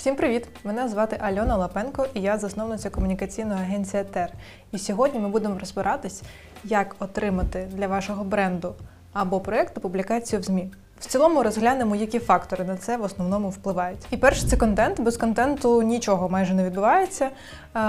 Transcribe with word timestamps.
Всім 0.00 0.16
привіт! 0.16 0.48
Мене 0.64 0.88
звати 0.88 1.16
Альона 1.20 1.56
Лапенко 1.56 2.06
і 2.14 2.20
я 2.20 2.38
засновниця 2.38 2.90
комунікаційної 2.90 3.60
агенції 3.60 4.04
ТЕР. 4.04 4.32
І 4.72 4.78
сьогодні 4.78 5.20
ми 5.20 5.28
будемо 5.28 5.58
розбиратись, 5.58 6.22
як 6.64 6.96
отримати 6.98 7.68
для 7.72 7.86
вашого 7.86 8.24
бренду 8.24 8.74
або 9.12 9.40
проєкту 9.40 9.80
публікацію 9.80 10.40
в 10.40 10.42
ЗМІ. 10.42 10.70
В 11.00 11.06
цілому 11.06 11.42
розглянемо, 11.42 11.96
які 11.96 12.18
фактори 12.18 12.64
на 12.64 12.76
це 12.76 12.96
в 12.96 13.02
основному 13.02 13.50
впливають. 13.50 14.06
І 14.10 14.16
перше, 14.16 14.46
це 14.46 14.56
контент. 14.56 15.00
Без 15.00 15.16
контенту 15.16 15.82
нічого 15.82 16.28
майже 16.28 16.54
не 16.54 16.64
відбувається. 16.64 17.30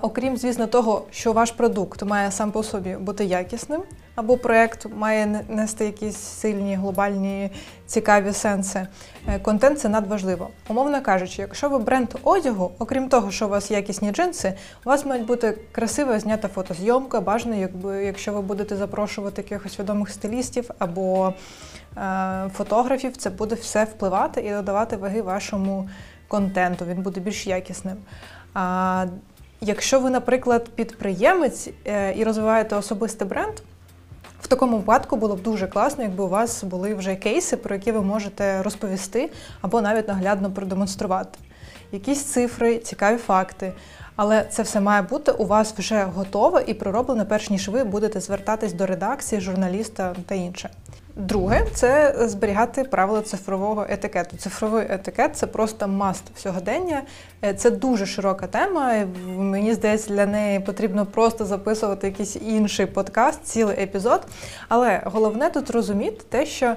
Окрім, 0.00 0.36
звісно, 0.36 0.66
того, 0.66 1.04
що 1.10 1.32
ваш 1.32 1.50
продукт 1.50 2.02
має 2.02 2.30
сам 2.30 2.52
по 2.52 2.62
собі 2.62 2.96
бути 2.96 3.24
якісним, 3.24 3.82
або 4.14 4.36
проєкт 4.36 4.86
має 4.96 5.44
нести 5.48 5.84
якісь 5.84 6.16
сильні, 6.16 6.74
глобальні, 6.74 7.50
цікаві 7.86 8.32
сенси. 8.32 8.86
Е, 9.28 9.38
Контент 9.38 9.80
це 9.80 9.88
надважливо. 9.88 10.48
Умовно 10.68 11.02
кажучи, 11.02 11.42
якщо 11.42 11.68
ви 11.68 11.78
бренд 11.78 12.08
одягу, 12.22 12.70
окрім 12.78 13.08
того, 13.08 13.30
що 13.30 13.46
у 13.46 13.48
вас 13.48 13.70
якісні 13.70 14.12
джинси, 14.12 14.54
у 14.84 14.88
вас 14.88 15.06
мають 15.06 15.26
бути 15.26 15.58
красиво 15.72 16.18
знята 16.18 16.48
фотозйомка, 16.48 17.20
бажано, 17.20 17.54
якби 17.54 18.04
якщо 18.04 18.32
ви 18.32 18.40
будете 18.40 18.76
запрошувати 18.76 19.42
якихось 19.42 19.78
відомих 19.78 20.10
стилістів 20.10 20.70
або 20.78 21.34
е, 21.96 22.50
фотографів, 22.54 23.16
це 23.16 23.30
буде 23.30 23.54
все 23.54 23.84
впливати 23.84 24.40
і 24.40 24.50
додавати 24.50 24.96
ваги 24.96 25.22
вашому 25.22 25.88
контенту. 26.28 26.84
Він 26.84 27.02
буде 27.02 27.20
більш 27.20 27.46
якісним. 27.46 27.96
А 28.54 29.06
якщо 29.60 30.00
ви, 30.00 30.10
наприклад, 30.10 30.68
підприємець 30.68 31.68
е, 31.86 32.14
і 32.16 32.24
розвиваєте 32.24 32.76
особистий 32.76 33.28
бренд, 33.28 33.54
в 34.42 34.46
такому 34.46 34.76
випадку 34.76 35.16
було 35.16 35.36
б 35.36 35.42
дуже 35.42 35.66
класно, 35.66 36.04
якби 36.04 36.24
у 36.24 36.28
вас 36.28 36.64
були 36.64 36.94
вже 36.94 37.16
кейси, 37.16 37.56
про 37.56 37.74
які 37.74 37.92
ви 37.92 38.02
можете 38.02 38.62
розповісти 38.62 39.30
або 39.60 39.80
навіть 39.80 40.08
наглядно 40.08 40.50
продемонструвати. 40.50 41.38
Якісь 41.92 42.24
цифри, 42.24 42.78
цікаві 42.78 43.16
факти. 43.16 43.72
Але 44.16 44.44
це 44.50 44.62
все 44.62 44.80
має 44.80 45.02
бути 45.02 45.32
у 45.32 45.46
вас 45.46 45.74
вже 45.78 46.04
готове 46.04 46.64
і 46.66 46.74
пророблене, 46.74 47.24
перш 47.24 47.50
ніж 47.50 47.68
ви 47.68 47.84
будете 47.84 48.20
звертатись 48.20 48.72
до 48.72 48.86
редакції, 48.86 49.40
журналіста 49.40 50.14
та 50.26 50.34
інше. 50.34 50.70
Друге, 51.16 51.66
це 51.74 52.14
зберігати 52.28 52.84
правила 52.84 53.22
цифрового 53.22 53.86
етикету. 53.88 54.36
Цифровий 54.36 54.86
етикет 54.88 55.36
це 55.36 55.46
просто 55.46 55.88
маст 55.88 56.24
сьогодення. 56.38 57.02
Е, 57.44 57.54
Це 57.54 57.70
дуже 57.70 58.06
широка 58.06 58.46
тема. 58.46 58.94
Мені 59.26 59.74
здається, 59.74 60.08
для 60.08 60.26
неї 60.26 60.60
потрібно 60.60 61.06
просто 61.06 61.44
записувати 61.44 62.06
якийсь 62.06 62.36
інший 62.36 62.86
подкаст, 62.86 63.44
цілий 63.44 63.82
епізод. 63.82 64.26
Але 64.68 65.02
головне 65.04 65.50
тут 65.50 65.70
розуміти 65.70 66.24
те, 66.28 66.46
що 66.46 66.74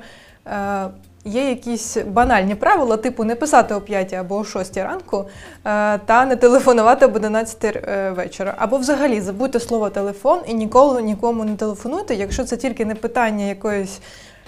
е, 0.48 0.88
є 1.26 1.50
якісь 1.50 1.98
банальні 1.98 2.56
правила, 2.56 2.98
типу 2.98 3.24
не 3.24 3.36
писати 3.36 3.74
о 3.74 3.82
5 3.82 4.14
або 4.14 4.38
о 4.38 4.44
6 4.44 4.78
ранку 4.78 5.26
е, 5.66 5.98
та 5.98 6.26
не 6.26 6.36
телефонувати 6.36 7.06
об 7.06 7.16
11 7.16 7.66
е, 7.66 8.12
вечора. 8.16 8.56
Або 8.58 8.78
взагалі 8.78 9.22
забудьте 9.22 9.60
слово 9.60 9.90
телефон 9.90 10.40
і 10.48 10.54
ніколи 10.54 11.02
нікому 11.02 11.46
не 11.46 11.56
телефонуйте, 11.56 12.16
якщо 12.16 12.44
це 12.44 12.58
тільки 12.58 12.86
не 12.86 12.96
питання 12.96 13.46
якоїсь 13.46 14.00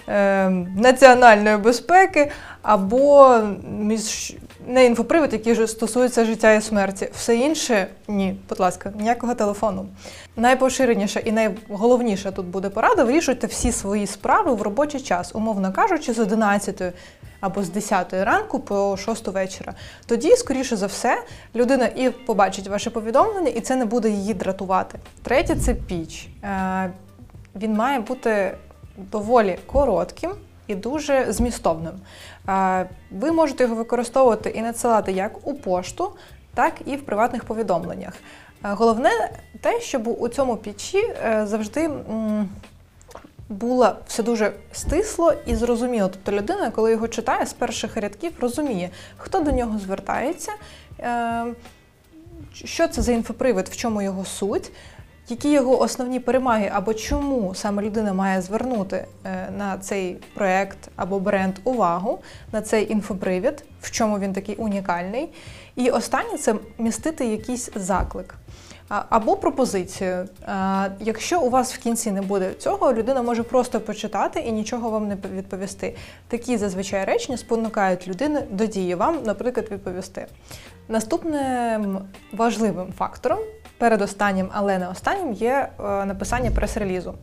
е, 0.09 0.49
національної 0.77 1.57
безпеки 1.57 2.31
або 2.61 3.37
між 3.79 4.35
не 4.67 4.85
інфопривід, 4.85 5.33
який 5.33 5.55
же 5.55 5.67
стосується 5.67 6.25
життя 6.25 6.53
і 6.53 6.61
смерті. 6.61 7.09
Все 7.15 7.35
інше 7.35 7.87
ні, 8.07 8.35
будь 8.49 8.59
ласка, 8.59 8.93
ніякого 8.99 9.35
телефону. 9.35 9.85
Найпоширеніша 10.35 11.19
і 11.19 11.31
найголовніша 11.31 12.31
тут 12.31 12.45
буде 12.45 12.69
порада: 12.69 13.03
вирішуйте 13.03 13.47
всі 13.47 13.71
свої 13.71 14.07
справи 14.07 14.53
в 14.53 14.61
робочий 14.61 15.01
час, 15.01 15.35
умовно 15.35 15.73
кажучи, 15.73 16.13
з 16.13 16.19
11 16.19 16.81
або 17.39 17.63
з 17.63 17.69
10 17.69 18.13
ранку 18.13 18.59
по 18.59 18.97
6 18.97 19.27
вечора. 19.27 19.73
Тоді, 20.05 20.35
скоріше 20.35 20.75
за 20.75 20.85
все, 20.85 21.23
людина 21.55 21.85
і 21.85 22.09
побачить 22.09 22.67
ваше 22.67 22.89
повідомлення, 22.89 23.49
і 23.49 23.61
це 23.61 23.75
не 23.75 23.85
буде 23.85 24.09
її 24.09 24.33
дратувати. 24.33 24.99
Третє 25.23 25.55
це 25.55 25.73
піч. 25.73 26.27
Е, 26.43 26.91
Він 27.55 27.73
має 27.73 27.99
бути 27.99 28.57
доволі 28.97 29.57
коротким 29.65 30.31
і 30.67 30.75
дуже 30.75 31.31
змістовним. 31.33 31.93
Ви 33.11 33.31
можете 33.31 33.63
його 33.63 33.75
використовувати 33.75 34.49
і 34.49 34.61
надсилати 34.61 35.11
як 35.11 35.47
у 35.47 35.53
пошту, 35.53 36.11
так 36.53 36.73
і 36.85 36.95
в 36.95 37.05
приватних 37.05 37.43
повідомленнях. 37.43 38.13
Головне 38.61 39.09
те, 39.61 39.81
щоб 39.81 40.07
у 40.07 40.27
цьому 40.27 40.57
пічі 40.57 40.97
е, 40.97 41.47
завжди 41.47 41.89
було 43.49 43.95
все 44.07 44.23
дуже 44.23 44.53
стисло 44.71 45.33
і 45.45 45.55
зрозуміло. 45.55 46.09
Тобто 46.13 46.31
людина, 46.31 46.71
коли 46.71 46.91
його 46.91 47.07
читає 47.07 47.45
з 47.45 47.53
перших 47.53 47.97
рядків, 47.97 48.31
розуміє, 48.41 48.89
хто 49.17 49.39
до 49.39 49.51
нього 49.51 49.79
звертається, 49.79 50.51
е, 50.99 51.45
що 52.53 52.87
це 52.87 53.01
за 53.01 53.11
інфопривід, 53.11 53.67
в 53.67 53.75
чому 53.75 54.01
його 54.01 54.25
суть, 54.25 54.71
які 55.29 55.51
його 55.51 55.81
основні 55.81 56.19
перемаги, 56.19 56.71
або 56.73 56.93
чому 56.93 57.55
саме 57.55 57.83
людина 57.83 58.13
має 58.13 58.41
звернути 58.41 59.05
е, 59.25 59.49
на 59.57 59.77
цей 59.77 60.17
проект 60.33 60.77
або 60.95 61.19
бренд 61.19 61.55
увагу, 61.63 62.19
на 62.51 62.61
цей 62.61 62.91
інфопривід, 62.91 63.63
в 63.81 63.91
чому 63.91 64.19
він 64.19 64.33
такий 64.33 64.55
унікальний. 64.55 65.29
І 65.75 65.89
останнє 65.89 66.37
це 66.37 66.55
містити 66.77 67.25
якийсь 67.25 67.69
заклик. 67.75 68.35
Або 68.89 69.35
пропозицію. 69.35 70.27
Якщо 70.99 71.41
у 71.41 71.49
вас 71.49 71.73
в 71.73 71.77
кінці 71.77 72.11
не 72.11 72.21
буде 72.21 72.53
цього, 72.53 72.93
людина 72.93 73.21
може 73.21 73.43
просто 73.43 73.79
почитати 73.79 74.39
і 74.39 74.51
нічого 74.51 74.89
вам 74.89 75.07
не 75.07 75.17
відповісти. 75.35 75.95
Такі 76.27 76.57
зазвичай 76.57 77.05
речення 77.05 77.37
спонукають 77.37 78.07
людину 78.07 78.39
до 78.51 78.65
дії 78.65 78.95
вам, 78.95 79.19
наприклад, 79.25 79.67
відповісти. 79.71 80.27
Наступним 80.87 81.99
важливим 82.31 82.93
фактором, 82.97 83.39
передостаннім, 83.77 84.49
але 84.51 84.77
не 84.77 84.87
останнім, 84.87 85.33
є 85.33 85.69
е, 85.79 86.05
написання 86.05 86.51
прес-релізу. 86.51 87.13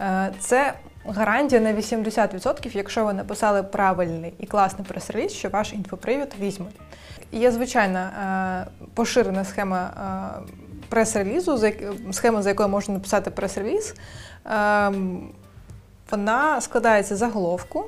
Е, 0.00 0.32
Це 0.40 0.74
гарантія 1.06 1.60
на 1.60 1.72
80%, 1.72 2.76
якщо 2.76 3.04
ви 3.04 3.12
написали 3.12 3.62
правильний 3.62 4.34
і 4.38 4.46
класний 4.46 4.86
прес-реліз, 4.88 5.32
що 5.32 5.48
ваш 5.48 5.72
інфопривід 5.72 6.34
візьмуть. 6.40 6.80
Є 7.32 7.50
звичайна 7.50 8.10
е, 8.66 8.88
поширена 8.94 9.44
схема 9.44 9.90
прес-релізу, 10.88 11.72
схема, 12.12 12.42
за 12.42 12.48
якою 12.48 12.68
можна 12.68 12.94
написати 12.94 13.30
прес-реліз. 13.30 13.94
Ем, 14.44 15.28
Вона 16.10 16.60
складається 16.60 17.16
заголовку, 17.16 17.84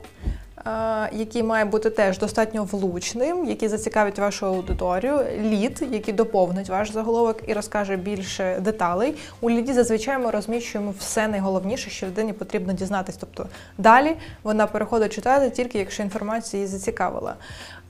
який 1.12 1.42
має 1.42 1.64
бути 1.64 1.90
теж 1.90 2.18
достатньо 2.18 2.64
влучним, 2.64 3.44
який 3.44 3.68
зацікавить 3.68 4.18
вашу 4.18 4.46
аудиторію, 4.46 5.20
лід, 5.40 5.86
який 5.90 6.14
доповнить 6.14 6.68
ваш 6.68 6.92
заголовок 6.92 7.36
і 7.46 7.52
розкаже 7.52 7.96
більше 7.96 8.58
деталей. 8.60 9.14
У 9.40 9.50
ліді 9.50 9.72
зазвичай 9.72 10.18
ми 10.18 10.30
розміщуємо 10.30 10.94
все 10.98 11.28
найголовніше, 11.28 11.90
що 11.90 12.06
людині 12.06 12.32
потрібно 12.32 12.72
дізнатись. 12.72 13.16
Тобто 13.16 13.46
далі 13.78 14.16
вона 14.42 14.66
переходить 14.66 15.12
читати 15.12 15.50
тільки 15.50 15.78
якщо 15.78 16.02
інформація 16.02 16.62
її 16.62 16.72
зацікавила. 16.72 17.34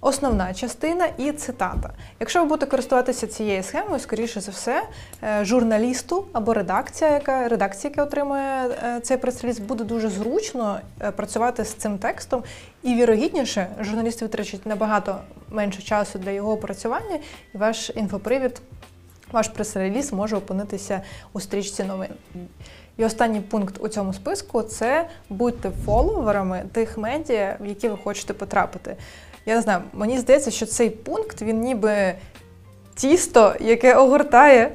Основна 0.01 0.55
частина 0.55 1.07
і 1.19 1.33
цитата. 1.33 1.91
Якщо 2.21 2.43
ви 2.43 2.49
будете 2.49 2.71
користуватися 2.71 3.27
цією 3.27 3.63
схемою, 3.63 4.01
скоріше 4.01 4.41
за 4.41 4.53
все, 4.53 4.83
е, 5.23 5.45
журналісту 5.45 6.25
або 6.33 6.55
редакція, 6.55 7.11
яка 7.11 7.49
редакція, 7.49 7.91
яка 7.91 8.03
отримує 8.03 8.69
е, 8.85 9.01
цей 9.01 9.17
прес-реліз, 9.17 9.59
буде 9.59 9.85
дуже 9.85 10.09
зручно 10.09 10.81
е, 11.01 11.11
працювати 11.11 11.65
з 11.65 11.75
цим 11.75 11.99
текстом, 11.99 12.43
і 12.83 12.95
вірогідніше 12.95 13.67
журналісти 13.81 14.25
витрачать 14.25 14.67
набагато 14.67 15.19
менше 15.51 15.83
часу 15.83 16.19
для 16.19 16.31
його 16.31 16.53
опрацювання, 16.53 17.19
і 17.55 17.59
ваш 17.59 17.91
інфопривід, 17.95 18.61
ваш 19.33 19.49
прес-реліз 19.49 20.13
може 20.13 20.37
опинитися 20.37 21.03
у 21.33 21.41
стрічці 21.41 21.85
новин. 21.85 22.11
І 22.97 23.05
останній 23.05 23.41
пункт 23.41 23.77
у 23.81 23.89
цьому 23.89 24.13
списку 24.13 24.63
це 24.63 25.09
будьте 25.31 25.71
фоловерами 25.85 26.65
тих 26.73 26.99
медіа, 26.99 27.57
в 27.61 27.67
які 27.67 27.89
ви 27.89 27.99
хочете 28.05 28.35
потрапити. 28.35 28.97
Я 29.49 29.55
не 29.55 29.61
знаю, 29.63 29.81
мені 29.93 30.19
здається, 30.19 30.51
що 30.51 30.67
цей 30.67 30.91
пункт 30.91 31.43
він 31.43 31.61
ніби 31.61 32.15
тісто, 32.95 33.55
яке 33.61 33.95
огортає 33.95 34.71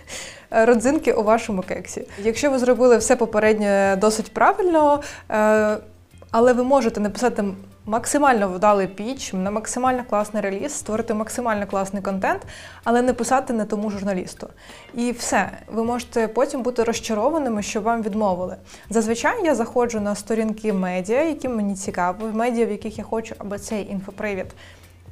родзинки 0.50 1.12
у 1.12 1.22
вашому 1.22 1.62
кексі. 1.62 2.06
Якщо 2.22 2.50
ви 2.50 2.58
зробили 2.58 2.96
все 2.96 3.16
попереднє 3.16 3.96
досить 4.00 4.32
правильно, 4.32 5.02
е, 5.30 5.76
але 6.30 6.52
ви 6.52 6.64
можете 6.64 7.00
написати 7.00 7.44
максимально 7.86 8.48
вдалий 8.48 8.86
піч, 8.86 9.32
на 9.32 9.50
максимально 9.50 10.04
класний 10.10 10.42
реліз, 10.42 10.72
створити 10.72 11.14
максимально 11.14 11.66
класний 11.66 12.02
контент, 12.02 12.42
але 12.84 13.02
не 13.02 13.12
писати 13.12 13.52
не 13.52 13.64
тому 13.64 13.90
журналісту. 13.90 14.48
І 14.94 15.12
все, 15.12 15.50
ви 15.66 15.84
можете 15.84 16.28
потім 16.28 16.62
бути 16.62 16.84
розчарованими, 16.84 17.62
що 17.62 17.80
вам 17.80 18.02
відмовили. 18.02 18.56
Зазвичай 18.90 19.44
я 19.44 19.54
заходжу 19.54 20.00
на 20.00 20.14
сторінки 20.14 20.72
медіа, 20.72 21.22
які 21.22 21.48
мені 21.48 21.74
цікаві, 21.74 22.16
медіа, 22.32 22.66
в 22.66 22.70
яких 22.70 22.98
я 22.98 23.04
хочу, 23.04 23.34
аби 23.38 23.58
цей 23.58 23.90
інфопривід 23.90 24.46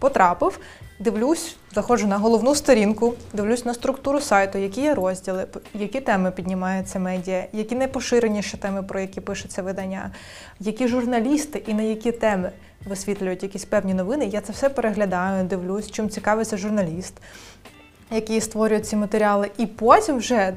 потрапив. 0.05 0.61
Дивлюсь, 0.99 1.57
заходжу 1.75 2.07
на 2.07 2.19
головну 2.19 2.55
сторінку, 2.55 3.15
дивлюсь 3.33 3.65
на 3.65 3.75
структуру 3.75 4.21
сайту, 4.21 4.59
які 4.59 4.81
є 4.81 4.95
розділи, 4.95 5.47
які 5.75 6.01
теми 6.01 6.31
піднімаються 6.31 6.99
медіа, 6.99 7.47
які 7.53 7.75
найпоширеніші 7.75 8.57
теми, 8.57 8.83
про 8.83 9.01
які 9.01 9.21
пишеться 9.21 9.63
видання, 9.63 10.11
які 10.61 10.89
журналісти 10.89 11.63
і 11.67 11.75
на 11.75 11.83
які 11.83 12.13
теми. 12.13 12.51
висвітлюють 12.89 13.43
якісь 13.43 13.65
певні 13.65 13.95
новини. 13.95 14.27
Я 14.27 14.41
це 14.41 14.53
все 14.53 14.69
переглядаю, 14.69 15.45
дивлюсь, 15.45 15.91
чим 15.91 16.11
цікавиться 16.11 16.57
журналіст, 16.57 17.15
які 18.11 18.41
створюють 18.41 18.87
ці 18.87 18.97
матеріали. 18.97 19.51
І 19.59 19.67
потім, 19.67 20.17
вже 20.17 20.35
е, 20.35 20.55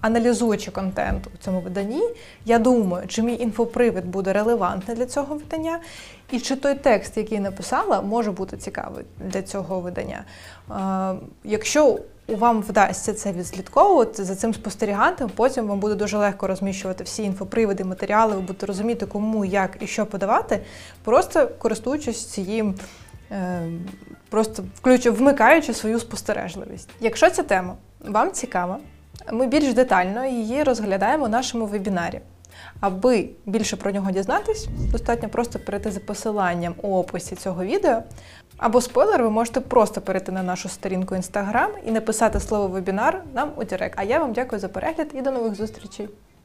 аналізуючи 0.00 0.70
контент 0.70 1.26
у 1.34 1.44
цьому 1.44 1.60
виданні, 1.60 2.02
я 2.44 2.58
думаю, 2.58 3.06
чи 3.06 3.22
мій 3.22 3.36
інфопривід 3.36 4.06
буде 4.06 4.32
релевантний 4.32 4.96
для 4.96 5.06
цього 5.06 5.34
видання, 5.34 5.80
і 6.30 6.40
чи 6.40 6.56
той 6.56 6.74
текст, 6.74 7.16
який 7.16 7.40
написала, 7.40 8.00
може 8.00 8.32
бути 8.32 8.56
цікавий 8.56 9.04
для 9.20 9.42
цього 9.42 9.80
видання. 9.80 10.24
Е, 10.70 11.14
якщо 11.44 11.98
вам 12.28 12.62
вдасться 12.62 13.14
це 13.14 13.32
відслідковувати, 13.32 14.24
за 14.24 14.34
цим 14.34 14.54
спостерігати, 14.54 15.28
потім 15.34 15.66
вам 15.66 15.80
буде 15.80 15.94
дуже 15.94 16.18
легко 16.18 16.46
розміщувати 16.46 17.04
всі 17.04 17.22
інфоприводи, 17.22 17.84
матеріали, 17.84 18.34
ви 18.34 18.40
будете 18.40 18.66
розуміти, 18.66 19.06
кому, 19.06 19.44
як 19.44 19.76
і 19.80 19.86
що 19.86 20.06
подавати, 20.06 20.60
просто 21.04 21.48
користуючись 21.58 22.26
цією. 22.26 22.74
Е, 23.30 23.62
Просто 24.28 24.64
включу, 24.74 25.12
вмикаючи 25.12 25.74
свою 25.74 26.00
спостережливість. 26.00 26.88
Якщо 27.00 27.30
ця 27.30 27.42
тема 27.42 27.74
вам 28.00 28.32
цікава, 28.32 28.78
ми 29.32 29.46
більш 29.46 29.74
детально 29.74 30.24
її 30.24 30.62
розглядаємо 30.62 31.24
у 31.24 31.28
нашому 31.28 31.66
вебінарі. 31.66 32.20
Аби 32.80 33.28
більше 33.46 33.76
про 33.76 33.90
нього 33.90 34.10
дізнатись, 34.10 34.68
достатньо 34.92 35.28
просто 35.28 35.58
перейти 35.58 35.90
за 35.90 36.00
посиланням 36.00 36.74
у 36.82 36.96
описі 36.96 37.36
цього 37.36 37.64
відео. 37.64 38.02
Або 38.56 38.80
спойлер, 38.80 39.22
ви 39.22 39.30
можете 39.30 39.60
просто 39.60 40.00
перейти 40.00 40.32
на 40.32 40.42
нашу 40.42 40.68
сторінку 40.68 41.14
Instagram 41.14 41.68
і 41.86 41.90
написати 41.90 42.40
слово 42.40 42.68
вебінар 42.68 43.22
нам 43.34 43.50
у 43.56 43.64
Директ. 43.64 43.94
А 43.98 44.02
я 44.02 44.18
вам 44.18 44.32
дякую 44.32 44.60
за 44.60 44.68
перегляд 44.68 45.08
і 45.14 45.22
до 45.22 45.30
нових 45.30 45.54
зустрічей! 45.54 46.08